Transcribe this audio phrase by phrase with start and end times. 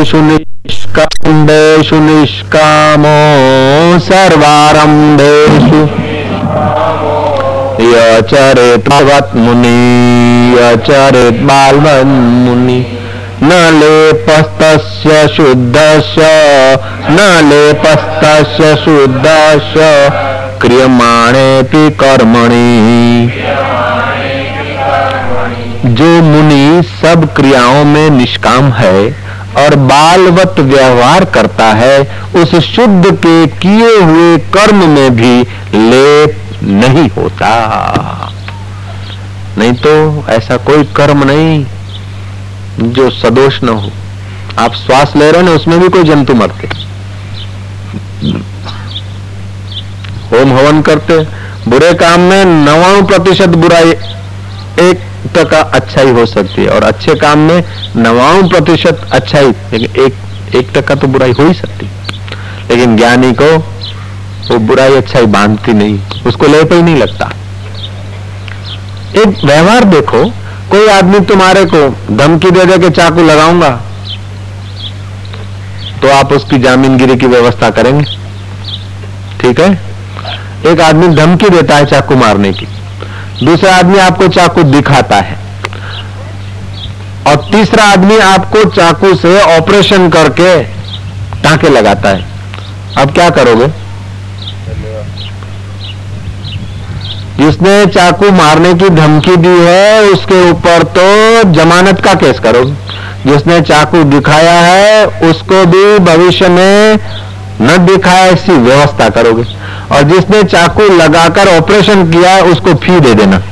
[0.00, 3.08] निष्काम्बेषु निष्कामो
[3.98, 5.88] सर्वारम्भेषु।
[7.84, 12.06] यचरेत भगवत मुनि, यचरेत बालवन
[12.48, 12.86] मुनि।
[13.42, 16.20] न लेपस्तस्य शुद्धस्य,
[17.10, 20.10] न लेपस्तस्य शुद्धस्य,
[20.60, 23.30] क्रियमाणेऽपि कर्मणि।
[25.84, 29.29] जो मुनि सब क्रियाओं में निष्काम है
[29.60, 32.00] और बालवत व्यवहार करता है,
[32.36, 35.40] उस शुद्ध के किए हुए कर्म में भी
[35.74, 37.52] लेप नहीं होता।
[39.58, 43.90] नहीं तो ऐसा कोई कर्म नहीं जो सदोष न हो।
[44.58, 46.68] आप श्वास ले रहे हैं ना, उसमें भी कोई जंतु मरते।
[50.30, 51.18] होम हवन करते,
[51.68, 53.90] बुरे काम में नवाणु प्रतिशत बुराई,
[54.80, 57.62] एक टका अच्छाई हो सकती है और अच्छे काम में
[57.96, 61.86] नवाणु प्रतिशत अच्छाई, लेकिन एक एक टका तो बुराई हो ही सकती
[62.70, 63.56] लेकिन ज्ञानी को
[64.50, 67.30] वो बुराई अच्छाई बांधती नहीं, उसको लेप ही नहीं लगता।
[69.16, 70.24] एक व्यवहार देखो,
[70.70, 73.70] कोई आदमी तुम्हारे को धमकी दे दे के चाकू लगाऊँगा
[76.02, 78.04] तो आप उसकी जामीनगिरी की व्यवस्था करेंगे।
[79.40, 79.70] ठीक है?
[80.66, 82.66] एक आदमी धमकी देता है चाकू मारने की।
[83.42, 85.36] दूसरा आदमी आपको चाकू दिखाता है।
[87.26, 90.62] और तीसरा आदमी आपको चाकू से ऑपरेशन करके
[91.42, 92.24] टाके लगाता है।
[92.98, 93.68] अब क्या करोगे?
[97.38, 102.74] जिसने चाकू मारने की धमकी दी है, उसके ऊपर तो जमानत का केस करोगे।
[103.26, 106.98] जिसने चाकू दिखाया है, उसको भी भविष्य में
[107.60, 109.44] न दिखाया ऐसी व्यवस्था करोगे।
[109.92, 113.42] और जिसने चाकू लगाकर ऑपरेशन किया है, उसको फ़ी दे देना।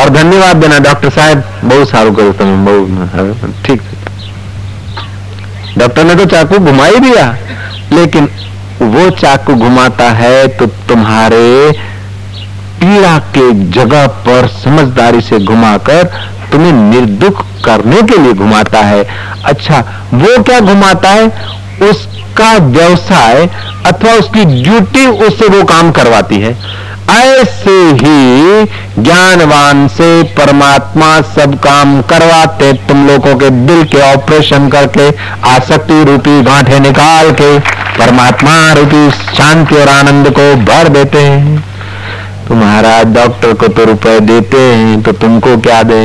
[0.00, 3.82] और धन्यवाद देना डॉक्टर साहब। बहुत सारू करो तुम बहुत ठीक
[5.78, 7.26] डॉक्टर ने तो चाकू घुमा ही दिया
[7.92, 8.28] लेकिन
[8.80, 11.72] वो चाकू घुमाता है तो तुम्हारे
[12.80, 16.10] पीड़ा के जगह पर समझदारी से घुमाकर
[16.52, 19.06] तुम्हें निर्दुख करने के लिए घुमाता है।
[19.44, 21.26] अच्छा वो क्या घुमाता है?
[21.90, 23.46] उसका व्यवसाय
[23.86, 28.64] अथवा उसकी ड्यूटी, उससे वो काम करवाती है। ऐसे ही
[28.98, 35.08] ज्ञानवान से परमात्मा सब काम करवाते, तुम लोगों के दिल के ऑपरेशन करके,
[35.48, 37.58] आसक्ति रूपी गांठे निकाल के,
[37.98, 41.71] परमात्मा रूपी शांति और आनंद को भर देते हैं।
[42.48, 46.02] तुम्हारा डॉक्टर को तो रुपए देते हैं तो तुमको क्या दे?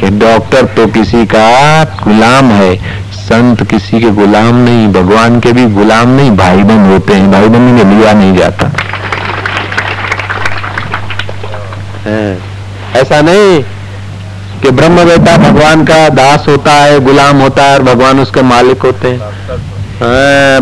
[0.00, 2.76] कि डॉक्टर तो किसी का गुलाम है,
[3.14, 7.48] संत किसी के गुलाम नहीं, भगवान के भी गुलाम नहीं भाई बहन होते हैं भाई
[7.48, 8.70] बहन में लिया नहीं जाता।
[13.00, 13.62] ऐसा नहीं
[14.62, 18.82] कि ब्रह्म बेटा भगवान का दास होता है, गुलाम होता है, और भगवान उसके मालिक
[18.82, 19.20] होते हैं,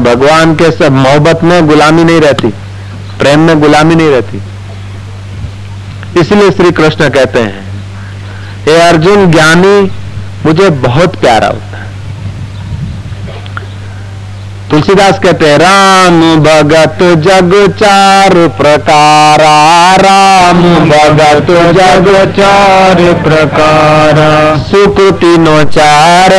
[0.05, 2.53] भगवान के सब मोहब्बत में गुलामी नहीं रहती।
[3.23, 4.43] प्रेम में गुलामी नहीं रहती।
[6.21, 7.61] इसलिए श्री कृष्ण कहते हैं,
[8.65, 9.91] हे अर्जुन, ज्ञानी,
[10.47, 11.72] मुझे बहुत प्यारा होता
[14.73, 19.41] तुलसीदास कहते हैं, राम भगत जग चार प्रकार,
[20.01, 22.07] राम भगत जग
[22.37, 24.21] चार प्रकार।
[24.63, 26.33] सुकृति नो चार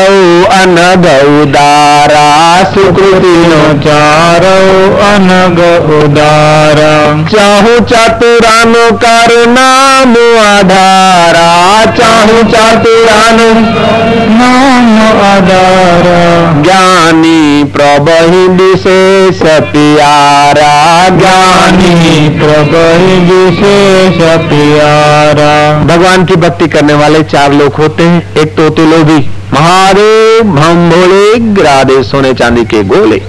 [0.53, 2.23] अनग उदारा,
[2.71, 4.45] सुकृति नो चार
[5.09, 5.61] अनग
[5.99, 6.91] उदारा।
[7.29, 11.45] चाहू चतुरानु कर नाम आधारा,
[11.93, 13.53] चाहू चतुरानु
[14.33, 14.91] नाम
[15.23, 16.19] आधारा।
[16.63, 19.39] ज्ञानी प्रभ प्रभहि विशेष
[19.71, 20.67] प्यारा,
[21.11, 25.49] ज्ञानी प्रभहि विशेष प्यारा।
[25.85, 29.17] भगवान की भक्ति करने वाले चार लोग होते हैं, एक तो तुलोभी
[29.53, 33.19] महादेव हम भोले ग्रादे सोने चांदी के गोले,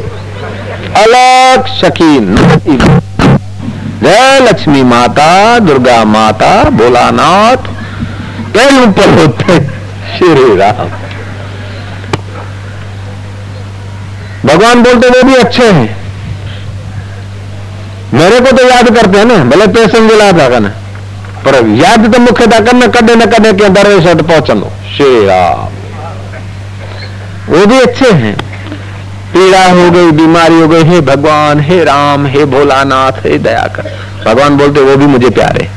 [0.97, 2.35] अलग शकीन,
[4.03, 7.73] जय लक्ष्मी माता, दुर्गा माता, भोलानाथ
[8.55, 9.59] पैर पर होते
[10.17, 10.89] श्री राम।
[14.45, 16.03] भगवान बोलते वो भी अच्छे हैं।
[18.15, 20.69] मेरे को तो याद करते हैं ना, भले पैसे दिला था करना
[21.45, 25.73] पर याद तो मुख्य था करना कदे न कदे के दरवेश तो पहुंचो श्री राम।
[27.49, 28.37] वो भी अच्छे हैं।
[29.33, 33.91] पीड़ा हो गई, बीमारी हो गई, हे भगवान, हे राम, हे भोलानाथ, हे दया कर
[34.27, 35.69] भगवान बोलते वो भी मुझे प्यारे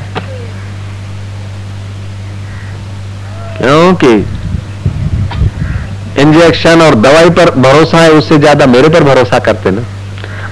[3.58, 4.12] क्योंकि
[6.18, 9.82] इंजेक्शन और दवाई पर भरोसा है, उससे ज़्यादा मेरे पर भरोसा करते ना।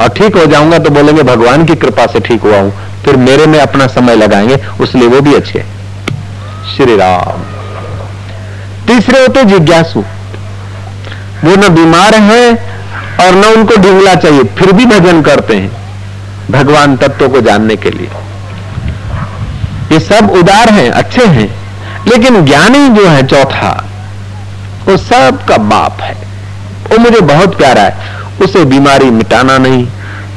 [0.00, 2.72] और ठीक हो जाऊँगा तो बोलेंगे, भगवान की कृपा से ठीक हुआ हूँ।
[3.04, 5.64] फिर मेरे में अपना समय लगाएँगे उसलिए वो भी अच्छे
[6.68, 7.42] श्री राम।
[8.86, 10.00] तीसरे होते जिज्ञासु।
[11.44, 12.52] वो न बीमार है
[13.20, 15.70] और न उनको ढिंगला चाहिए, फिर भी भजन करते हैं
[16.50, 18.08] भगवान तत्व को जानने के लिए।
[19.92, 21.48] ये सब उदार हैं, अच्छे हैं,
[22.08, 23.85] लेकिन ज्ञानी जो है, चौथा।
[24.88, 26.14] वो सब का बाप है।
[26.90, 29.86] वो मुझे बहुत प्यारा है। उसे बीमारी मिटाना नहीं,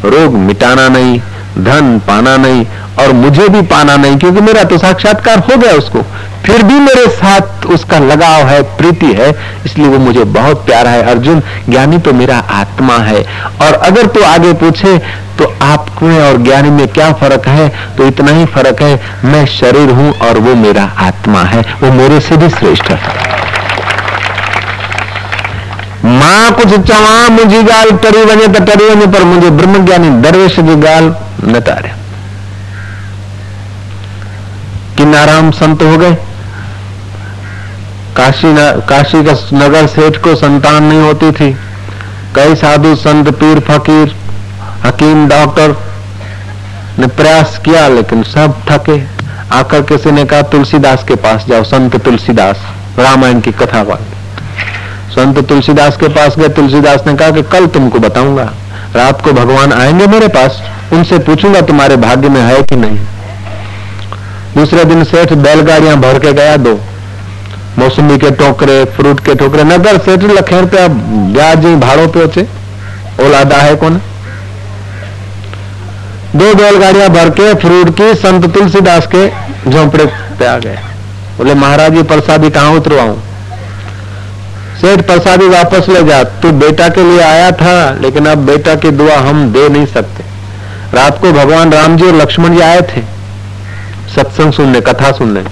[0.05, 1.19] रोग मिटाना नहीं,
[1.57, 2.65] धन पाना नहीं
[2.99, 6.01] और मुझे भी पाना नहीं, क्योंकि मेरा तो साक्षात्कार हो गया उसको।
[6.45, 9.29] फिर भी मेरे साथ उसका लगाव है, प्रीति है,
[9.65, 13.23] इसलिए वो मुझे बहुत प्यारा है। अर्जुन, ज्ञानी तो मेरा आत्मा है।
[13.61, 14.97] और अगर तू आगे पूछे
[15.39, 17.69] तो आप में और ज्ञानी में क्या फ़र्क है?
[17.97, 22.19] तो इतना ही फ़र्क है, मैं शरीर हूँ और वो मेरा आत्मा है। वो मेरे
[22.19, 23.28] से भी श्रेष्ठ है।
[26.09, 30.55] माँ कुछ चवा मुझी गाल तरी वने तो तरी वने पर मुझे ब्रह्म ज्ञानी दरवेश
[30.57, 31.15] की गाल
[31.45, 31.91] न तारे
[34.97, 36.15] किन्नाराम संत हो गए।
[38.15, 41.51] काशी न, काशी का नगर सेठ को संतान नहीं होती थी।
[42.35, 44.15] कई साधु संत पीर फकीर
[44.85, 45.75] हकीम डॉक्टर
[46.99, 48.99] ने प्रयास किया लेकिन सब थके
[49.55, 52.65] आकर किसी ने कहा तुलसीदास के पास जाओ संत तुलसीदास
[52.99, 54.18] रामायण की कथा वाले।
[55.09, 58.53] संत तुलसीदास के पास गए, तुलसीदास ने कहा कि कल तुमको बताऊँगा।
[58.95, 60.61] रात को भगवान आएँगे मेरे पास,
[60.93, 62.97] उनसे पूछूँगा तुम्हारे भाग्य में है कि नहीं।
[64.55, 66.79] दूसरे दिन सेठ बैलगाड़ियाँ भर के गया दो।
[67.77, 72.47] मौसमी के टोकरे, फ्रूट के टोकरे, नगर सेठ लखे रुपया ब्याज भाड़ो पे
[73.25, 74.01] औलादा है कौन?
[76.35, 79.29] दो बैलगाड़ियाँ भर के फ्रूट की संत तुलसीदास के
[79.71, 80.05] झोंपड़े
[80.39, 80.77] पे आ गए।
[81.37, 83.15] बोले, महाराज जी प्रसादी कहाँ उतरवाऊं?
[84.81, 88.91] सेठ प्रसादी वापस ले जा, तू बेटा के लिए आया था, लेकिन अब बेटा की
[88.91, 90.23] दुआ हम दे नहीं सकते।
[90.93, 93.01] रात को भगवान राम जी और लक्ष्मण जी आए थे।
[94.15, 95.43] सत्संग सुनने, कथा सुनने।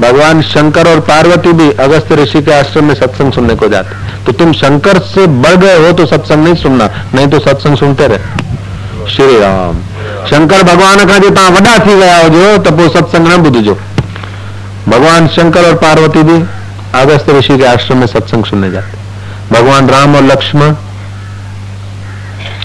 [0.00, 4.32] भगवान शंकर और पार्वती भी अगस्त ऋषि के आश्रम में सत्संग सुनने को जाते। तो
[4.32, 9.08] तुम शंकर से बढ़ गए हो तो सत्संग नहीं सुनना, नहीं तो सत्संग सुनते रहे।
[9.10, 9.78] श्री राम।
[10.26, 13.76] शंकर भगवान का जो वॾा थी विया हुजो त सत्संग न ॿुधिजो
[14.90, 16.44] भगवान शंकर और पार्वती भी
[16.94, 18.98] अगस्त ऋषि के आश्रम में सत्संग सुनने जाते
[19.52, 20.74] भगवान राम और लक्ष्मण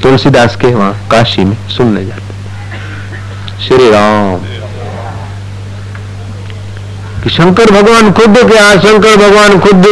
[0.04, 4.38] तुलसीदास के वहाँ काशी में सुनने जाते श्री राम।
[7.24, 9.86] कि शंकर भगवान खुद क्या शंकर भगवान खुद।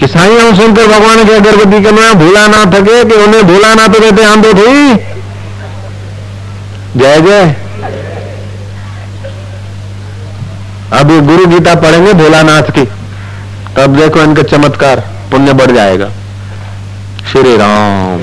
[0.00, 3.74] कि साई हम शंकर भगवान के अगरबत्ती के मैं भूला ना थके, कि उन्हें भूला
[3.74, 4.94] ना तो कहते हम तो थी।
[6.96, 7.65] जय जय।
[10.92, 12.84] अब ये गुरु गीता पढ़ेंगे भोलानाथ की।
[13.76, 15.00] तब देखो इनका चमत्कार
[15.30, 16.08] पुण्य बढ़ जाएगा।
[17.32, 18.20] श्री राम।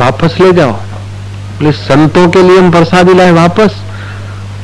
[0.00, 3.74] वापस ले जाओ। बोले संतों के लिए हम प्रसादी लाए वापस।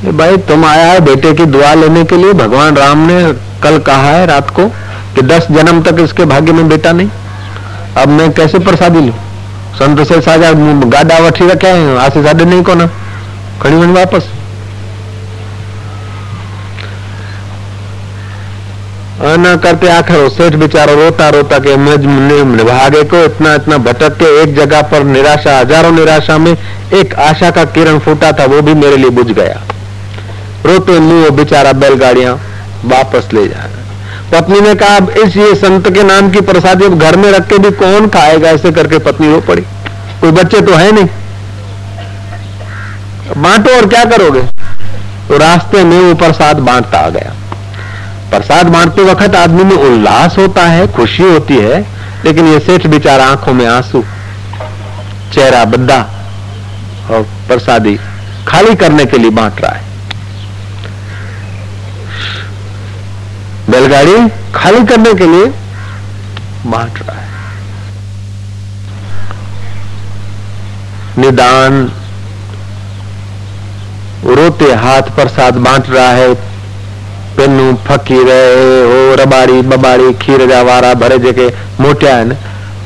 [0.04, 3.32] भाई तुम आया है बेटे की दुआ लेने के लिए। भगवान राम ने
[3.62, 4.69] कल कहा है रात को
[5.14, 7.10] कि दस जन्म तक इसके भाग्य में बेटा नहीं।
[7.96, 9.12] अब मैं कैसे प्रसादी लू?
[9.78, 10.52] संत से साजा
[10.88, 12.87] गाडा वठी रखा है आसे साढ़े नहीं को ना
[13.62, 14.28] खड़ी वही वापस
[19.62, 21.76] करते आखिर सेठ बेचारा रोता रोता के
[22.64, 27.50] भागे को इतना इतना भटक के एक जगह पर निराशा हज़ारों निराशा में एक आशा
[27.50, 29.60] का किरण फूटा था वो भी मेरे लिए बुझ गया
[30.67, 32.34] रोते मुँह बेचारा बैलगाड़ियाँ
[32.86, 33.80] वापस ले जा
[34.32, 37.49] पत्नी ने कहा, अब इस ये संत के नाम की प्रसादी अब घर में रख
[37.49, 38.49] के भी कौन खाएगा?
[38.49, 39.63] ऐसे करके पत्नी रो पड़ी।
[40.20, 41.06] कोई बच्चे तो है नहीं।
[43.37, 44.43] बांटो और क्या करोगे?
[45.29, 47.32] तो रास्ते में वो प्रसाद बांटता आ गया।
[48.31, 51.87] प्रसाद बांटते वक्त आदमी में उल्लास होता है, खुशी होती है,
[52.25, 54.05] लेकिन ये सेठ बेचारा आँखों में आँसू,
[55.34, 55.99] चेहरा बद्दा
[57.10, 57.99] और प्रसादी
[58.49, 59.90] खाली करने के लिए बांट रहा है।
[63.70, 64.17] बैलगाड़ी
[64.55, 65.46] खाली करने के लिए
[66.67, 67.29] बांट रहा है।
[71.19, 71.91] निदान
[74.27, 76.34] रोते हाथ प्रसाद बांट रहा है।
[77.36, 78.29] पेनू फकीर
[78.86, 81.46] हो, रबाड़ी बबाड़ी, खीर जा वारा भरे जेके
[81.81, 82.34] मोटिया आहिनि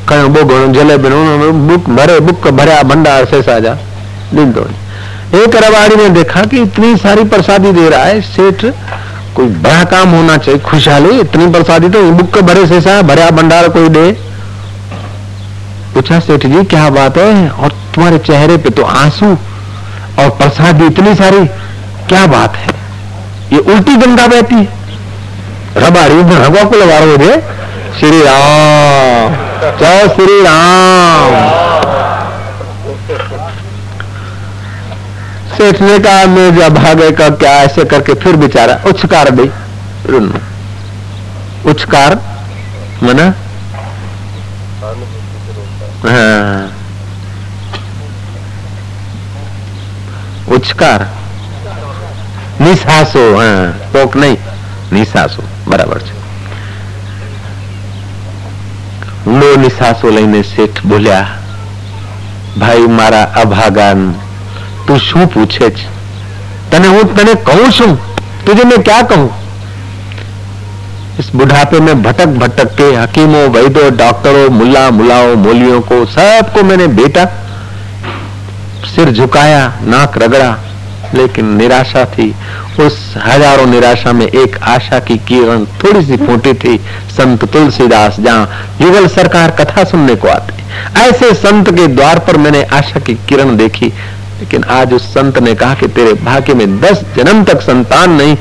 [0.09, 1.09] खयो बोगणो जलेबी
[1.69, 3.73] बुक भरे, बुक भरिया भंडार सेसा जा
[4.35, 4.67] ॾींदो
[5.35, 8.65] एक रबाड़ी ने देखा कि इतनी सारी प्रसादी दे रहा है, सेठ
[9.35, 13.89] कोई बड़ा काम होना चाहिए। खुशहाली, इतनी प्रसादी तो बुक भरे सेसा भरिया भंडार कोई
[13.89, 14.13] दे।
[15.95, 17.49] पूछा, सेठ जी, क्या बात है?
[17.49, 19.27] और तुम्हारे चेहरे पे तो आँसू
[20.19, 21.47] और प्रसादी इतनी सारी।
[22.09, 22.69] क्या बात है?
[23.53, 24.69] ये उल्टी गंगा बहती है।
[25.77, 27.17] रबाड़ी में को लगा रहे
[28.01, 29.33] श्री राम।
[29.79, 32.04] जय श्री राम।
[35.54, 39.48] सेठ ने कहा मैं जब भागे का क्या ऐसे करके फिर बेचारा उछकार दी
[41.66, 42.20] उछकार
[43.04, 43.34] मना
[46.06, 46.80] हाँ
[50.50, 51.08] ઉચ્ચકાર
[52.60, 53.50] નિશાસો હા
[53.92, 54.38] કોક નહીં
[54.92, 56.14] નિશાસો બરાબર છે
[59.26, 61.28] ઊંડો નિશાસો લઈને શેઠ બોલ્યા
[62.58, 64.02] ભાઈ મારા અભાગાન
[64.88, 65.88] તું શું પૂછે છે
[66.72, 67.98] તને હું તને કહું છું
[68.46, 69.28] तुझे मैं क्या कहूं
[71.20, 76.88] इस बुढ़ापे में भटक भटक के हकीमों वैदों डॉक्टरों मुल्ला मुलाओं मोलियों को सबको मैंने
[76.96, 77.26] बेटा
[78.90, 80.50] सिर झुकाया नाक रगड़ा
[81.16, 82.30] लेकिन निराशा थी
[82.80, 86.78] उस हजारों निराशा में एक आशा की किरण थोड़ी सी फूटी थी
[87.12, 90.58] संत तुलसीदास जहाँ युगल सरकार कथा सुनने को आते
[91.02, 93.92] ऐसे संत के द्वार पर मैंने आशा की किरण देखी
[94.45, 98.33] लेकिन आज उस संत ने कहा कि तेरे भाग्य में दस जन्म तक संतान नहीं,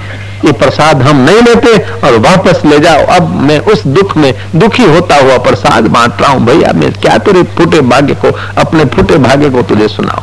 [0.45, 4.83] ये प्रसाद हम नहीं लेते और वापस ले जाओ। अब मैं उस दुख में दुखी
[4.83, 9.17] होता हुआ प्रसाद बांट रहा हूँ, भैया, मैं क्या तेरे फूटे भाग्य को, अपने फूटे
[9.17, 10.22] भाग्य को तुझे सुनाऊ?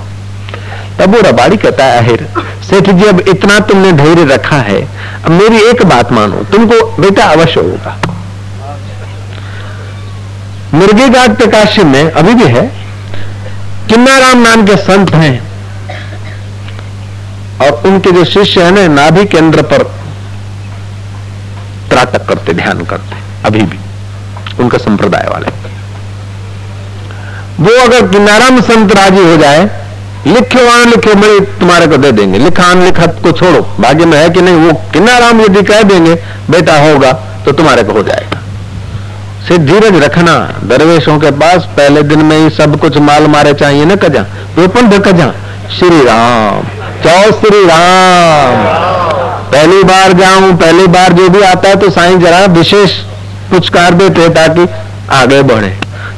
[0.98, 2.28] तब वो रबाड़ी कहता है आहिर
[2.62, 4.82] सेठ जी, अब इतना तुमने धैर्य रखा है।
[5.24, 7.98] अब मेरी एक बात मानो, तुमको बेटा अवश्य होगा।
[10.74, 12.70] मुर्गी घाट प्रकाशी में अभी भी है।
[13.88, 15.49] किन्नाराम नाम के संत हैं।
[17.62, 19.82] और उनके जो शिष्य है ना, नाभि केंद्र पर
[21.90, 23.78] त्राटक करते, ध्यान करते, अभी भी,
[24.60, 25.58] उनका संप्रदाय वाले।
[27.60, 29.68] वो अगर किन्नाराम संत राज़ी हो जाए,
[30.26, 34.28] लिखे वहाँ लिखे मैं तुम्हारे को दे देंगे, लिखान लिखत को छोड़ो, भाग्य में है
[34.30, 36.14] कि नहीं, वो किन्नाराम यदि कह देंगे,
[36.50, 37.12] बेटा होगा
[37.44, 38.40] तो तुम्हारे को हो जाएगा।
[39.48, 40.32] से धीरज रखना,
[40.64, 44.22] दरवेशों के पास पहले दिन में ही सब कुछ माल मारे चाहिए ना कजा
[44.56, 45.32] वेपन दे कजा
[45.70, 46.62] श्री राम
[47.02, 48.64] चौ श्री राम
[49.52, 52.92] पहली बार जाऊँ, पहली बार जो भी आता है तो साईं जरा विशेष
[53.50, 54.66] पुचकार देते ताकि
[55.12, 55.68] आगे बढ़े।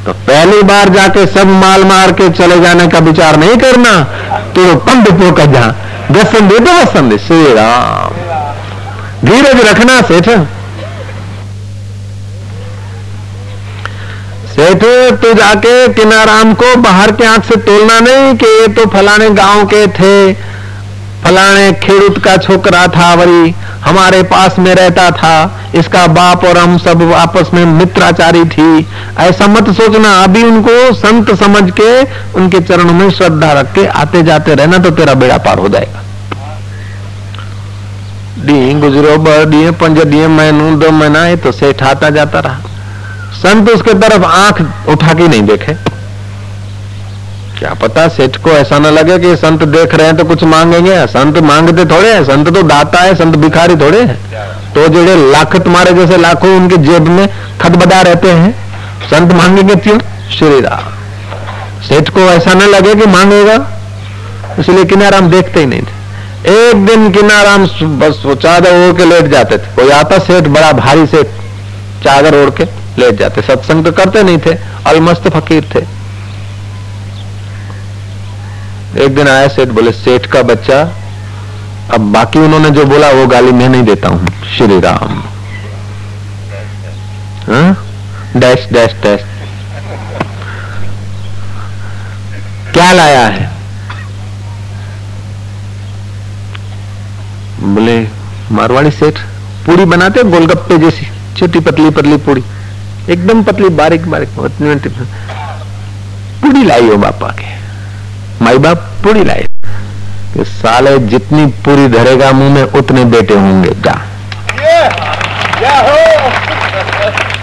[0.06, 3.92] तो पहली बार जाके सब माल मार के चले जाने का विचार नहीं करना
[4.56, 5.66] तो पंड पोकर जा
[6.10, 8.20] व्यसन दे दो वसन श्री राम
[9.24, 10.28] धीरज रखना, सेठ।
[14.62, 14.82] सेठ
[15.20, 19.64] तो जाके किनाराम को बाहर के आँख से तोलना नहीं कि ये तो फलाने गाँव
[19.66, 20.32] के थे।
[21.24, 23.50] फलाने खेड़ूत का छोकरा था वही
[23.84, 25.34] हमारे पास में रहता था।
[25.74, 28.86] इसका बाप और हम सब आपस में मित्राचारी थी।
[29.20, 32.02] ऐसा मत सोचना, अभी उनको संत समझ के
[32.38, 36.02] उनके चरणों में श्रद्धा रख के आते जाते रहना तो तेरा बेड़ा पार हो जाएगा।
[38.38, 42.70] डी गुजरो ब डी पंज डी महीनू दो महीना है तो सेठ आता जाता रहा।
[43.42, 45.74] संत उसके तरफ़ आँख उठा के नहीं देखे।
[47.58, 51.06] क्या पता सेठ को ऐसा ना लगे कि संत देख रहे हैं तो कुछ मांगेंगे।
[51.08, 54.16] संत मांगते थोड़े हैं, संत तो दाता है, संत भिखारी थोड़े हैं।
[54.74, 57.28] तो जेड़े लाख तुम्हारे जैसे लाखों उनके जेब में
[57.60, 58.52] खतबदा रहते हैं,
[59.10, 59.98] संत मांगेंगे क्यों?
[60.30, 60.90] श्री राम।
[61.82, 63.56] सेठ को ऐसा ना लगे कि मांगेगा,
[64.58, 66.00] इसलिए किनाराम देखते ही नहीं थे।
[66.60, 67.66] एक दिन किनाराम
[67.98, 71.26] बस चादर ओढ़ के लेट जाते थे। कोई आता सेठ बड़ा भारी सेठ
[72.04, 72.64] चादर ओढ़ के।
[72.98, 74.54] लेट जाते, सत्संग तो करते नहीं थे,
[74.86, 75.80] अलमस्त फकीर थे।
[79.04, 80.80] एक दिन आया सेठ, बोले, सेठ का बच्चा,
[81.90, 85.22] अब बाकी उन्होंने जो बोला, वो गाली मैं नहीं देता हूँ, Shri Ram.
[88.36, 89.24] Dash dash dash.
[92.74, 93.50] क्या लाया है?
[97.62, 98.00] बोले,
[98.52, 99.18] मारवाड़ी सेठ,
[99.66, 101.06] पूरी बनाते गोलगप्पे जैसी
[101.36, 102.42] छोटी पतली पतली पूरी।
[103.08, 104.28] एकदम पतली बारीक बारीक
[106.42, 107.46] पूरी लाई हो बापा के।
[108.44, 109.46] माई बाप, पूरी लाए
[110.34, 113.96] कि साले जितनी पूरी धरेगा मुँह में, उतने बेटे होंगे। क्या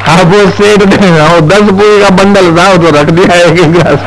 [0.06, 4.00] हाँ वो सेठ वो दस पूरी का बंडल था तो रख दिया एक एक गिलास।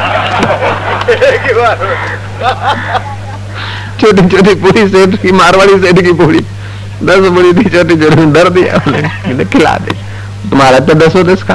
[4.00, 8.48] छोटी छोटी पूरी सेठ की, मारवाड़ी सेठ की पूरी। दस पूरी थी, छोटी छोटी, डर
[8.50, 9.92] दिया खिला दे।
[10.50, 11.54] तुम्हारा तो दसों दस खा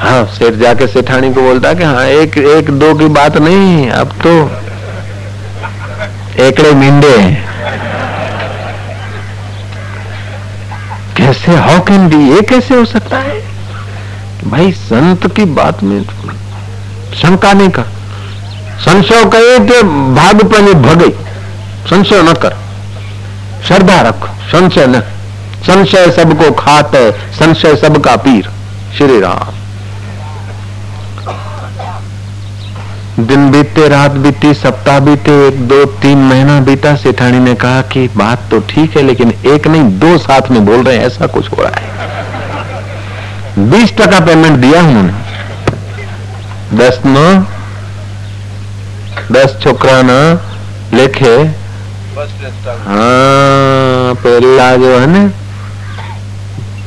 [0.00, 4.08] हाँ सेठ जाके सेठानी को बोलता कि हाँ एक एक, दो की बात नहीं अब
[4.26, 4.30] तो
[6.42, 7.44] एकड़े मिंडे
[11.16, 13.40] कैसे हाउ कैन बी ये कैसे हो सकता है?
[14.44, 16.02] भाई, संत की बात में
[17.14, 17.82] शंका नहीं कर
[18.80, 19.82] संशय कहे कि
[20.14, 21.10] भाग। पर भगई
[21.90, 22.56] संशय न कर।
[23.66, 25.02] श्रद्धा रख, संशय न
[25.62, 28.48] संशय सबको खात है संशय सबका पीर।
[28.98, 29.60] श्री राम।
[33.26, 38.06] दिन बीते रात बीती सप्ताह बीते एक दो तीन महीना बीता। सेठानी ने कहा कि
[38.16, 41.50] बात तो ठीक है लेकिन एक नहीं दो साथ में बोल रहे हैं ऐसा कुछ
[41.52, 41.86] हो रहा है।
[43.70, 45.12] बीस टका पेमेंट दिया उन्होंने।
[46.78, 47.18] दस न
[49.32, 50.12] दस छोकर न
[50.94, 51.36] लेखे।
[52.86, 55.22] हाँ પેલા જો है ना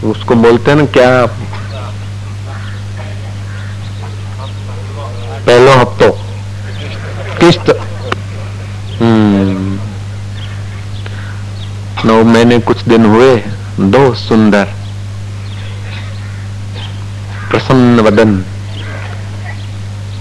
[0.05, 1.25] उसको बोलते हैं ना, क्या?
[5.45, 6.11] पहलो हफ्तो।
[7.39, 7.81] किस्त
[9.01, 9.79] हम्म।
[12.05, 13.43] नौ महीने कुछ दिन हुए,
[13.79, 14.65] दो सुंदर।
[17.49, 18.45] प्रसन्न वदन।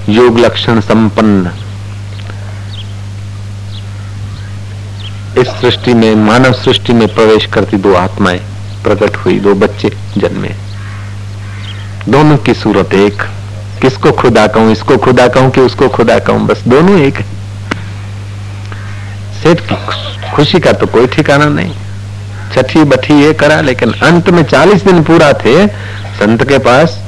[0.09, 1.53] योग लक्षण संपन्न।
[5.39, 8.54] इस सृष्टि में, मानव सृष्टि में प्रवेश करती दो आत्माएँ।
[8.85, 9.89] प्रकट हुई दो बच्चे
[10.19, 10.49] जन्मे।
[12.09, 13.23] दोनों की सूरत एक।
[13.83, 16.47] किसको खुदा कहूँ, इसको खुदा कहूँ कि उसको खुदा कहूँ?
[16.47, 17.19] बस दोनों एक
[19.43, 19.77] सेठ की
[20.31, 21.75] खुशी का तो कोई ठिकाना नहीं।
[22.55, 25.67] छठी बठी ये करा, लेकिन अंत में चालीस दिन पूरा थे।
[26.15, 27.01] संत के पास,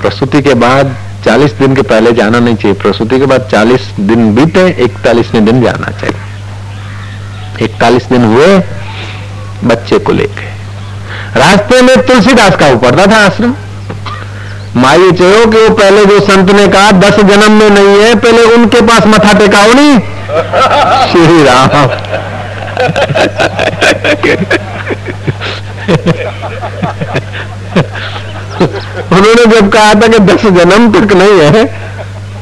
[0.00, 4.34] प्रसूति के बाद चालीस दिन के पहले जाना नहीं चाहिए। प्रसूति के बाद चालीस दिन
[4.34, 8.58] बीते, इकतालीसवें दिन जाना चाहिए। इकतालीस दिन हुए,
[9.64, 10.57] बच्चे को लेके।
[11.36, 13.54] रास्ते में तुलसीदास का ऊपर था आश्रम।
[14.76, 18.42] माई चो कि वो पहले जो संत ने कहा, दस जन्म में नहीं है, पहले
[18.54, 19.98] उनके पास मथा टेकाओ नहीं
[21.10, 21.68] श्री राम।
[29.12, 31.64] उन्होंने जब कहा था कि दस जन्म तक नहीं है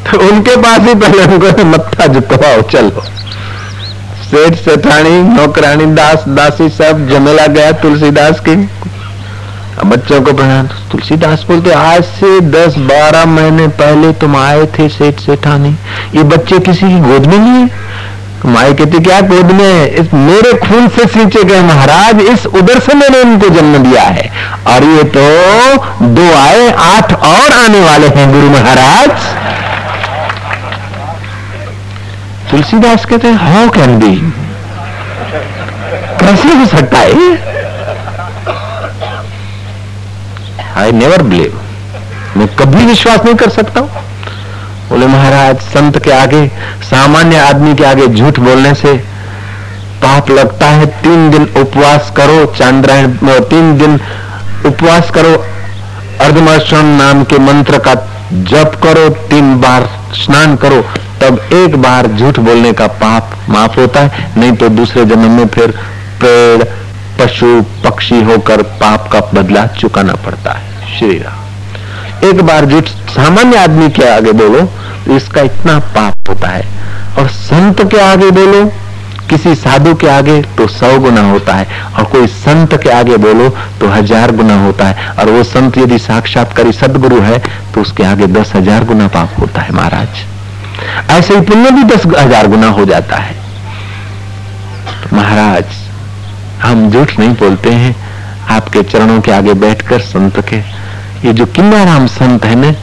[0.07, 3.05] तो उनके पास ही पहले उनको मत्था झुकवाओ चलो।
[4.27, 8.57] सेठ सेठानी, नौकरानी, दास, दासी सब जमेला गया तुलसीदास की।
[9.85, 15.77] बच्चों को प्रणाम। तुलसीदास बोलते, आज से 10-12 महीने पहले तुम आए थे सेठ सेठानी।
[16.15, 17.71] ये बच्चे किसी की गोद में नहीं है?
[18.47, 22.95] माई कहती, क्या गोद में इस मेरे खून से सींचे गए महाराज, इस उधर से
[22.95, 24.31] मैंने इनको जन्म दिया है।
[24.67, 25.27] और ये तो
[26.07, 29.11] दो आए, आठ और आने वाले हैं, गुरु महाराज।
[32.51, 34.15] तुलसीदास कहते हैं हाउ कैन बी
[36.21, 37.29] कैसे हो सकता है?
[40.77, 41.61] आई नेवर बिलीव
[42.37, 44.05] मैं कभी विश्वास नहीं कर सकता हूँ।
[44.89, 46.47] बोले, महाराज, संत के आगे,
[46.83, 48.93] सामान्य आदमी के आगे झूठ बोलने से
[50.03, 53.17] पाप लगता है। तीन दिन उपवास करो, चांद्रायण
[53.51, 53.99] तीन दिन
[54.67, 55.35] उपवास करो।
[56.21, 57.95] अर्धमर्षण नाम के मंत्र का
[58.51, 60.85] जप करो, तीन बार स्नान करो।
[61.21, 65.47] तब एक बार झूठ बोलने का पाप माफ़ होता है, नहीं तो दूसरे जन्म में
[65.49, 65.71] फिर
[66.21, 66.65] पेड़,
[67.19, 73.57] पशु, पक्षी होकर पाप का बदला चुकाना पड़ता है। श्री राम। एक बार जो सामान्य
[73.59, 74.63] आदमी के आगे बोलो
[75.07, 76.65] तो इसका इतना पाप होता है।
[77.19, 78.65] और संत के आगे बोलो,
[79.31, 81.67] किसी साधु के आगे तो सौ गुना होता है।
[81.99, 83.49] और कोई संत के आगे बोलो
[83.81, 87.39] तो हज़ार गुना होता है। और वो संत यदि साक्षात्कारी सदगुरु है
[87.75, 90.25] तो उसके आगे दस हज़ार गुना पाप होता है महाराज।
[91.11, 93.35] ऐसे ही पुण्य भी दस हज़ार गुना हो जाता है।
[95.13, 95.65] महाराज,
[96.63, 97.95] हम झूठ नहीं बोलते हैं।
[98.51, 100.57] आपके चरणों के आगे बैठकर संत के,
[101.27, 102.75] ये जो किन्नाराम संत है ना,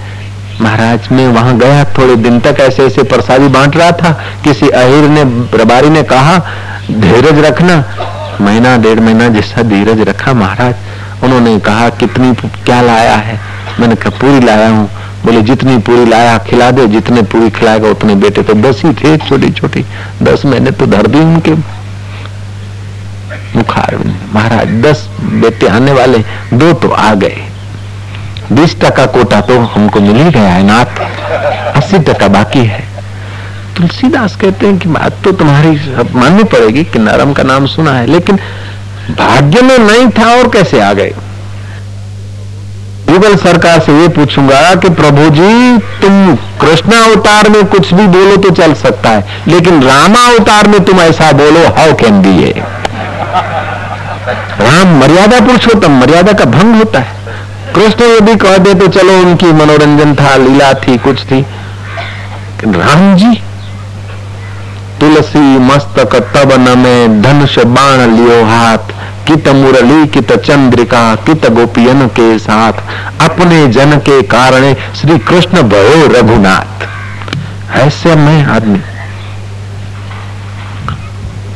[0.62, 4.12] महाराज, मैं वहाँ गया थोड़े दिन तक, ऐसे ऐसे प्रसादी बांट रहा था।
[4.44, 5.24] किसी अहिर ने
[5.58, 6.38] रबारी ने कहा,
[6.92, 7.84] धीरज रखना।
[8.42, 12.34] महीना, डेढ़ महीना जैसा धीरज रखा महाराज। उन्होंने कहा, कितनी,
[12.66, 13.40] क्या लाया है?
[13.80, 14.90] मैंने कहा, पूरी लाया हूँ।
[15.26, 19.16] बोले, जितनी पूरी लाया, खिला दे, जितने पूरी खिलाएगा, उतने बेटे तो दस ही थे
[19.20, 19.86] छोटी छोटी।
[20.24, 21.54] दस महीने तो धर दी उनके।
[23.56, 23.98] मुखार,
[24.34, 26.18] महाराज, दस बेटे आने वाले,
[26.54, 27.42] दो तो आ गए।
[28.52, 31.00] बीस टका कोटा तो हमको मिल ही गया है नाथ
[31.76, 32.84] अस्सी टका बाकी है।
[33.78, 35.70] तुलसीदास कहते हैं कि बात तो तुम्हारी
[36.16, 38.36] माननी पड़ेगी कि नरम का नाम सुना है, लेकिन
[39.12, 41.14] भाग्य में नहीं था और कैसे आ गए?
[43.14, 48.36] युगल सरकार से ये पूछूँगा कि प्रभु जी, तुम कृष्ण अवतार में कुछ भी बोलो
[48.38, 52.54] तो चल सकता है, लेकिन रामा अवतार में तुम ऐसा बोलो हाउ कैन बी ये?
[54.62, 57.22] राम मर्यादा पुरुषोत्तम मर्यादा का भंग होता है।
[57.76, 61.46] कृष्ण यदि कह दे तो चलो उनकी मनोरंजन था, लीला थी, कुछ थी।
[62.66, 63.34] राम जी,
[65.00, 68.92] तुलसी मस्तक तब न में धनुष बाण लियो हाथ
[69.28, 72.74] कित मुरली, कित चंद्रिका, कित गोपियन के साथ,
[73.22, 76.88] अपने जन के कारण श्री कृष्ण भयो रघुनाथ।
[77.78, 78.80] ऐसे मैं आदमी।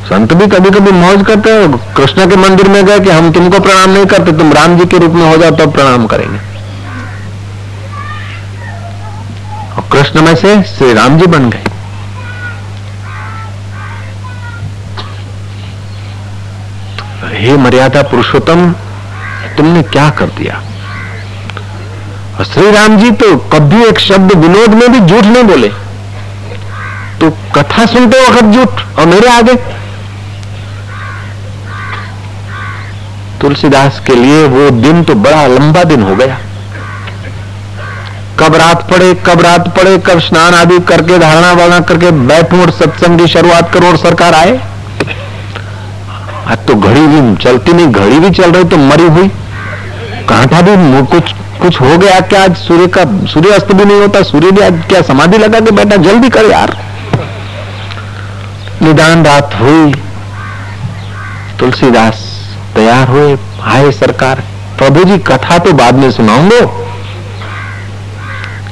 [0.06, 3.60] संत भी कभी कभी मौज करते हैं, कृष्ण के मंदिर में गए कि हम तुमको
[3.60, 6.38] प्रणाम नहीं करते, तुम राम जी के रूप में हो जाओ तो प्रणाम करेंगे।
[9.76, 11.67] और कृष्ण में से श्री राम जी बन गए।
[17.48, 18.72] हे मर्यादा पुरुषोत्तम,
[19.56, 20.60] तुमने क्या कर दिया?
[22.44, 25.68] श्री राम जी तो कभी एक शब्द विनोद में भी झूठ नहीं बोले।
[27.20, 29.54] तो कथा सुनते वक्त झूठ, और मेरे आगे।
[33.40, 36.38] तुलसीदास के लिए वो दिन तो बड़ा लंबा दिन हो गया।
[38.38, 42.70] कब रात पड़े, कब रात पड़े, कब स्नान आदि करके धारणा वारणा करके बैठू और
[42.70, 44.60] सत्संग की शुरुआत करो और सरकार आए?
[46.48, 49.28] आज तो घड़ी भी चलती नहीं, घड़ी भी चल रही तो मरी हुई।
[50.28, 52.42] कहा था भी कुछ कुछ हो गया क्या?
[52.44, 55.70] आज सूर्य का सूर्य अस्त भी नहीं होता, सूर्य भी आज क्या समाधि लगा के
[55.70, 55.96] बैठा?
[55.98, 56.76] जल्दी कर यार।
[58.82, 59.94] निदान रात हुई,
[61.60, 62.24] तुलसीदास
[62.74, 64.42] तैयार हुए, आए सरकार।
[64.78, 66.66] प्रभु जी कथा तो बाद में सुनाऊंगो।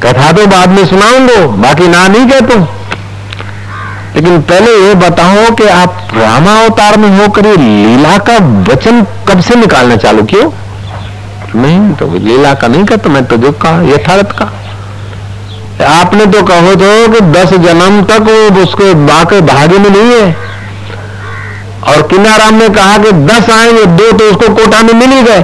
[0.02, 2.58] कथा तो बाद में सुनाऊंगो, बाकी ना नहीं कहते
[4.16, 8.36] लेकिन पहले ये बताओ कि आप रामावतार में होकर लीला का
[8.72, 10.50] वचन कब से निकालना चालू क्यों?
[11.60, 14.44] नहीं तो लीला का नहीं कहता मैं तो जो कहा यथार्थ का।
[15.84, 20.36] आपने तो कहो तो कि दस जन्म तक वो उसके बाके भाग्य में नहीं है।
[21.88, 25.42] और किनाराम ने कहा कि दस आएँगे, दो तो उसको कोटा में मिल ही गए।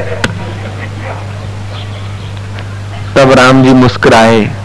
[3.17, 4.62] तब राम जी मुस्कुराए।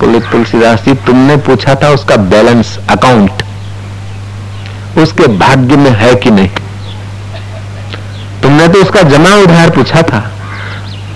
[0.00, 3.42] तुलसीदास जी तुमने पूछा था उसका बैलेंस अकाउंट,
[4.98, 6.48] उसके भाग्य में है कि नहीं?
[8.42, 10.22] तुमने तो उसका जमा उधार पूछा था,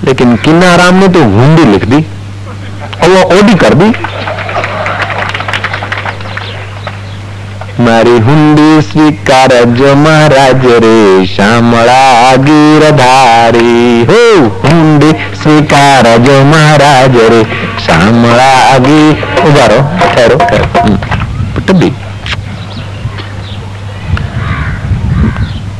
[0.05, 2.05] लेकिन किन्नाराम ने तो हुंडी लिख दी
[3.03, 3.92] और वो ओडी कर दी।
[7.82, 10.93] મારી હુંડી સ્વીકાર જો મહારાજ રે
[11.28, 14.22] શામળા ગીરધારી હો
[14.63, 17.41] હુંડી સ્વીકાર જો મહારાજ રે
[17.86, 18.50] શામળા
[18.82, 19.06] ગી
[19.43, 20.38] ઉભારો ઠેરો
[21.62, 21.89] टब्बी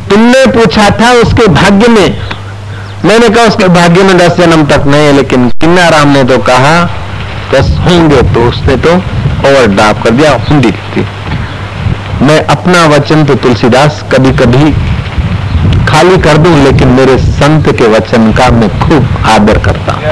[0.10, 2.08] तुमने पूछा था उसके भाग्य में
[3.04, 6.38] मैंने कहा उसके भाग्य में दस जन्म तक नहीं है लेकिन किन्ना राम ने तो
[6.46, 6.74] कहा
[7.52, 8.96] दस होंगे तो उसने तो
[9.44, 11.06] ओवर ड्राफ कर दिया हुंडी थी
[12.23, 14.71] मैं अपना वचन तो तुलसीदास कभी कभी
[15.87, 20.03] खाली कर दूँ, लेकिन मेरे संत के वचन का मैं खूब आदर करता हूँ।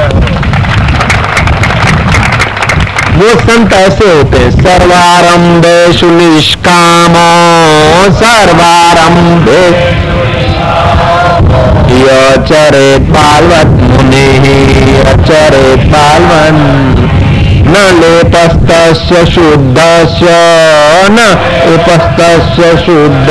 [3.12, 7.28] वो संत ऐसे होते हैं सर्वारंभेशु निष्कामो
[8.20, 9.64] सर्वारंभे
[12.48, 14.26] चरे पालवत मुनि
[15.26, 16.58] चरे पालवन
[17.70, 19.78] न लेपस्त शुद्ध
[21.10, 21.26] न
[21.74, 22.22] उपस्त
[22.86, 23.28] शुद्ध।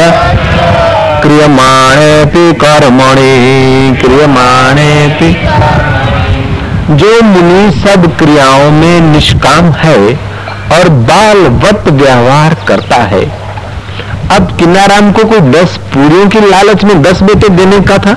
[1.22, 4.92] क्रियमाणे कर्मणि क्रियमाणे
[6.92, 9.98] जो मुनि सब क्रियाओं में निष्काम है
[10.72, 13.24] और बालवत व्यवहार करता है।
[14.32, 18.14] अब किन्नाराम को कोई दस पूरियों की लालच में दस बेटे देने का था?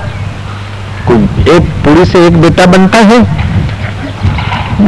[1.07, 3.19] कोई एक पूरी से एक बेटा बनता है?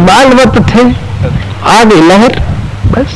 [0.06, 1.05] बालवत थे।
[1.68, 2.40] आ गई लहर।
[2.88, 3.16] बस।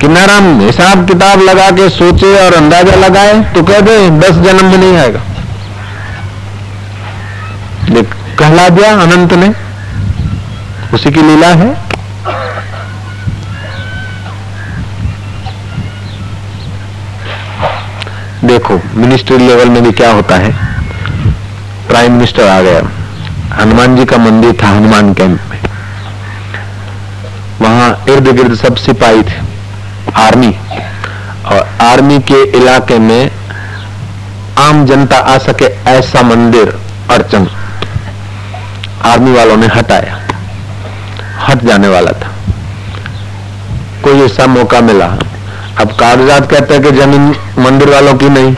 [0.00, 4.78] किन्नाराम हिसाब किताब लगा के सोचे और अंदाज़ा लगाए तो कह दे, दस जन्म में
[4.78, 5.20] नहीं आएगा।
[8.38, 9.48] कहला दिया अनंत ने।
[10.94, 11.68] उसी की लीला है।
[18.44, 20.52] देखो मिनिस्ट्री लेवल में भी क्या होता है।
[21.88, 22.80] प्राइम मिनिस्टर आ गया।
[23.54, 25.63] हनुमान जी का मंदिर था, हनुमान कैंप में।
[28.08, 29.54] इर्द गिर्द सब सिपाही थे।
[30.16, 30.58] आर्मी।
[31.46, 33.30] और आर्मी के इलाके में
[34.58, 36.78] आम जनता आ सके ऐसा मंदिर
[37.10, 37.48] अड़चन
[39.02, 40.20] आर्मी वालों ने हटाया।
[41.38, 42.32] हट जाने वाला था।
[44.04, 45.06] कोई ऐसा मौका मिला।
[45.80, 48.56] अब कागजात कहते हैं कि ज़मीन मंदिर वालों की नहीं।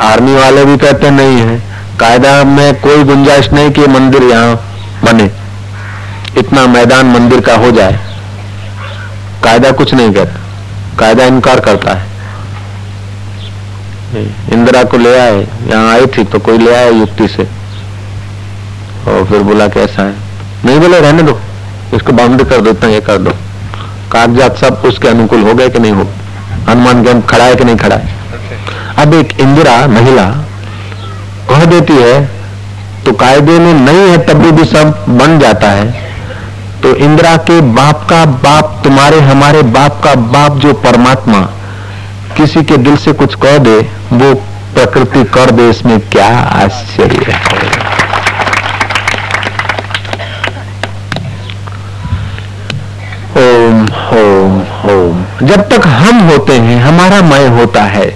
[0.00, 1.62] आर्मी वाले भी कहते नहीं है।
[2.00, 4.54] कायदा में कोई गुंजाइश नहीं कि मंदिर यहाँ
[5.04, 5.30] बने।
[6.38, 8.11] इतना मैदान मंदिर का हो जाए।
[9.44, 10.40] कायदा कुछ नहीं कहता।
[10.98, 12.10] कायदा इनकार करता है।
[14.52, 17.48] इंदिरा को ले आए, यहाँ आई थी तो कोई ले आया युक्ति से।
[19.08, 20.14] और फिर बोला कैसा है।
[20.64, 21.38] नहीं बोले, रहने दो।
[21.94, 23.30] इसको बाउंड्री कर दो, इतना ये कर दो।
[24.12, 26.06] कागजात सब उसके अनुकूल हो गए कि नहीं हो?
[26.68, 28.14] हनुमान कैंप खड़ा है कि नहीं खड़ा है?
[28.98, 30.24] अब एक इंदिरा महिला
[31.50, 32.26] कह देती है
[33.04, 36.11] तो कायदे में नहीं है तब भी सब बन जाता है।
[36.82, 41.40] तो इंदिरा के बाप का बाप, तुम्हारे, हमारे बाप का बाप जो परमात्मा
[42.36, 43.76] किसी के दिल से कुछ कह दे,
[44.12, 44.34] वो
[44.74, 47.40] प्रकृति कर दे, इसमें क्या आश्चर्य है।
[53.36, 53.82] ओम
[54.18, 58.10] ओम ओम। जब तक हम होते हैं, हमारा मय होता है,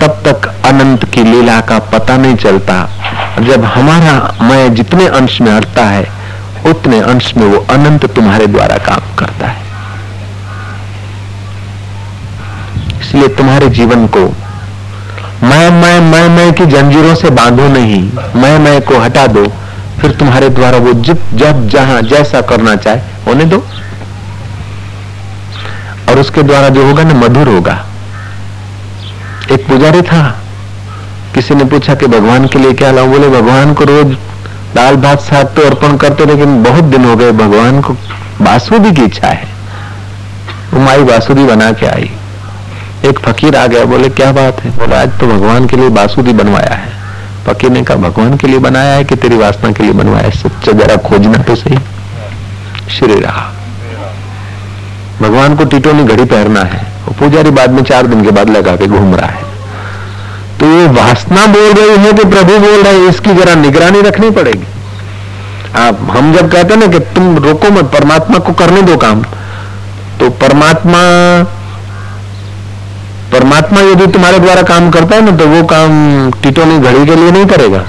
[0.00, 2.90] तब तक अनंत की लीला का पता नहीं चलता।
[3.40, 6.15] जब हमारा मय जितने अंश में हटता है
[6.64, 9.64] उतने अंश में वो अनंत तुम्हारे द्वारा काम करता है।
[13.00, 14.34] इसलिए तुम्हारे जीवन को
[15.42, 18.02] मैं मैं मैं मैं की जंजीरों से बांधो नहीं,
[18.36, 19.52] मैं मैं को हटा दो,
[20.00, 23.66] फिर तुम्हारे द्वारा वो जित जब, जहाँ, जैसा करना चाहे, होने दो।
[26.08, 27.86] और उसके द्वारा जो होगा ना, मधुर होगा।
[29.52, 30.40] एक पुजारी था,
[31.34, 33.10] किसी ने पूछा कि भगवान के लिए क्या लाऊं?
[33.10, 34.16] बोले, भगवान को रोज
[34.76, 37.92] दाल भात साथ तो अर्पण करते, लेकिन बहुत दिन हो गए, भगवान को
[38.42, 39.48] बासुदी की इच्छा है।
[40.74, 42.10] वो माई बासुदी बना के आई।
[43.04, 44.70] एक फकीर आ गया, बोले, क्या बात है?
[44.70, 46.92] बोले, आज तो भगवान के लिए बासुदी बनवाया है।
[47.46, 50.30] फकीर ने कहा, भगवान के लिए बनाया है कि तेरी वासना के लिए बनवाया है?
[50.30, 51.78] सच्चा जरा खोजना तो सही।
[52.90, 53.52] श्री रहा।
[55.22, 58.50] भगवान को टीटो ने घड़ी पहनना है। वो पुजारी बाद में चार दिन के बाद
[58.50, 59.55] लगा के घूम रहा है।
[60.60, 64.30] तो ये वासना बोल रही है कि प्रभु बोल रहे हैं, इसकी जरा निगरानी रखनी
[64.32, 64.66] पड़ेगी।
[65.76, 69.22] आप, हम जब कहते हैं ना कि तुम रोको मत, परमात्मा को करने दो काम
[70.18, 71.00] तो परमात्मा
[73.32, 77.30] परमात्मा यदि तुम्हारे द्वारा काम करता है ना तो वो काम टिटोनी घड़ी के लिए
[77.30, 77.82] नहीं करेगा,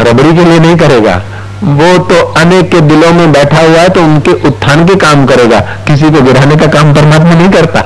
[0.00, 1.16] रबड़ी के लिए नहीं करेगा।
[1.62, 5.60] वो तो अनेक के दिलों में बैठा हुआ है तो उनके उत्थान के काम करेगा।
[5.86, 7.82] किसी को गिराने का काम परमात्मा नहीं करता।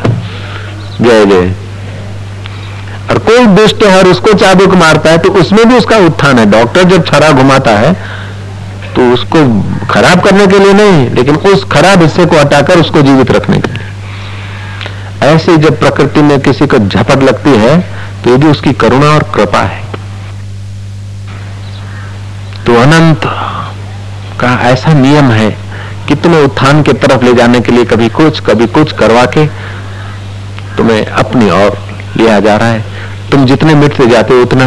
[1.01, 1.55] जय जय।
[3.11, 6.47] और कोई दुष्ट है और उसको चाबुक मारता है तो उसमें भी उसका उत्थान है।
[6.51, 7.93] डॉक्टर जब छरा घुमाता है
[8.95, 9.39] तो उसको
[9.91, 13.73] खराब करने के लिए नहीं, लेकिन उस खराब हिस्से को हटाकर उसको जीवित रखने के
[13.73, 13.91] लिए।
[15.29, 17.79] ऐसे जब प्रकृति में किसी को झपट लगती है
[18.25, 19.81] तो ये भी उसकी करुणा और कृपा है।
[22.67, 23.21] तो अनंत
[24.41, 25.51] का ऐसा नियम है
[26.09, 29.47] कि तुम्हें उत्थान के तरफ़ ले जाने के लिए कभी कुछ कभी कुछ करवा के
[30.77, 31.79] तुम्हें अपनी ओर
[32.17, 32.85] लिया जा रहा है।
[33.31, 34.67] तुम जितने मिटते जाते हो, उतना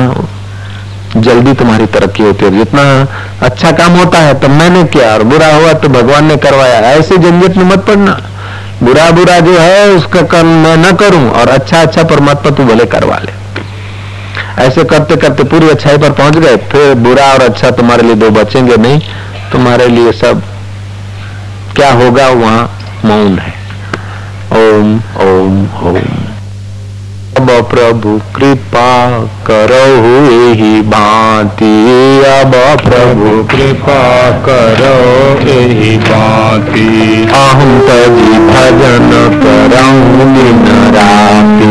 [1.17, 2.84] जल्दी तुम्हारी तरक्की होती है। जितना
[3.41, 7.17] अच्छा काम होता है तो मैंने किया और बुरा हुआ तो भगवान ने करवाया। ऐसे
[7.17, 8.19] झंझट में मत पड़ना।
[8.84, 12.86] बुरा बुरा जो है, उसका कर्म मैं न करूँ और अच्छा अच्छा परमात्मा तू भले
[12.88, 13.34] करवा ले।
[14.58, 18.29] ऐसे करते करते पूरी अच्छाई पर पहुँच गए, फिर बुरा और अच्छा तुम्हारे लिए दो
[18.31, 18.99] बचेंगे नहीं।
[19.51, 20.41] तुम्हारे लिए सब
[21.75, 22.69] क्या होगा, वहाँ
[23.05, 23.53] मौन है।
[24.53, 26.25] ओम ओम ओम।
[27.45, 28.91] अब प्रभु कृपा
[29.47, 29.81] करो
[30.60, 31.73] ही भांति
[32.29, 32.53] अब
[32.84, 33.99] प्रभु। कृपा
[34.47, 34.95] करो
[35.49, 36.88] यही बाती
[37.41, 39.12] अहम तजी भजन
[39.43, 40.63] करऊं दिन
[40.95, 41.69] राति।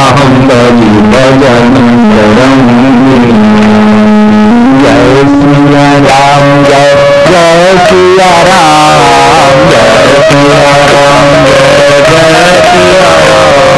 [0.00, 1.76] अहम तजी भजन
[2.14, 2.80] करऊं
[4.80, 6.88] जय सिया राम जय
[7.28, 9.92] जय सिया राम जय
[10.30, 13.71] सिया राम जय जय सिया राम।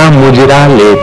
[0.00, 0.98] सबका मुजरा लेप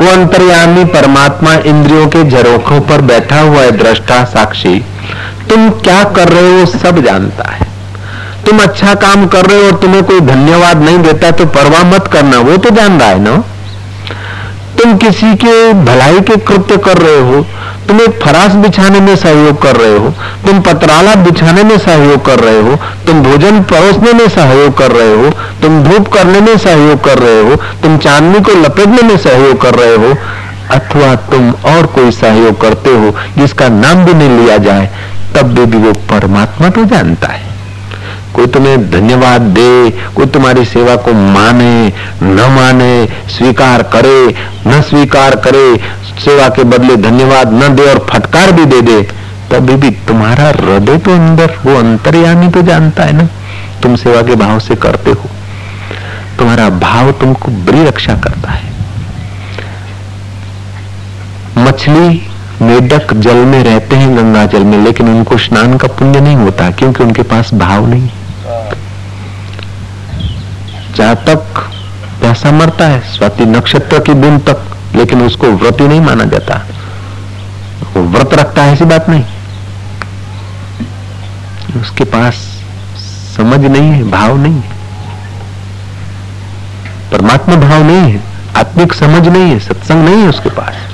[0.00, 4.74] वो अंतर्यामी परमात्मा इंद्रियों के झरोखों पर बैठा हुआ है, दृष्टा साक्षी।
[5.50, 7.66] तुम क्या कर रहे हो सब जानता है।
[8.46, 12.08] तुम अच्छा काम कर रहे हो और तुम्हें कोई धन्यवाद नहीं देता तो परवाह मत
[12.12, 13.36] करना, वो तो जान रहा है ना?
[14.78, 17.44] तुम किसी के भलाई के कृत्य कर रहे हो
[17.90, 20.10] तुम एक फरास बिछाने में सहयोग कर रहे हो
[20.46, 22.76] तुम पतराला बिछाने में सहयोग कर रहे हो
[23.06, 25.30] तुम भोजन परोसने में सहयोग कर रहे हो
[25.62, 29.74] तुम धूप करने में सहयोग कर रहे हो तुम चांदनी को लपेटने में सहयोग कर
[29.74, 30.14] रहे हो
[30.70, 34.90] अथवा तुम और कोई सहयोग करते हो जिसका नाम भी नहीं लिया जाए
[35.36, 37.49] तब भी, भी वो परमात्मा तो जानता है।
[38.34, 44.34] कोई तुम्हें धन्यवाद दे, कोई तुम्हारी सेवा को माने, न माने, स्वीकार करे,
[44.66, 45.76] न स्वीकार करे,
[46.24, 49.02] सेवा के बदले धन्यवाद न दे और फटकार भी दे दे,
[49.50, 53.28] तभी भी तुम्हारा हृदय तो अंदर, वो अंतर्यामी तो जानता है ना,
[53.82, 55.28] तुम सेवा के भाव से करते हो।
[56.38, 58.68] तुम्हारा भाव तुमको बड़ी रक्षा करता है।
[61.58, 62.22] मछली
[62.62, 66.70] मेढक जल में रहते हैं, गंगा जल में, लेकिन उनको स्नान का पुण्य नहीं होता,
[66.70, 68.08] क्योंकि उनके पास भाव नहीं।
[70.96, 71.70] जहाँ तक
[72.20, 76.66] प्यासा मरता है, स्वाति नक्षत्र की दिन तक, लेकिन उसको व्रति नहीं माना जाता।
[77.96, 79.24] वो व्रत रखता है, ऐसी बात नहीं।
[81.80, 82.34] उसके पास
[83.36, 84.80] समझ नहीं है, भाव नहीं है।
[87.12, 88.20] परमात्मा भाव नहीं है,
[88.56, 90.89] आत्मिक समझ नहीं है, सत्संग नहीं है उसके पास।